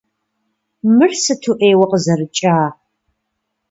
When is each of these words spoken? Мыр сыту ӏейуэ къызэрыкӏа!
Мыр 0.95 1.11
сыту 1.23 1.53
ӏейуэ 1.59 1.85
къызэрыкӏа! 1.91 2.57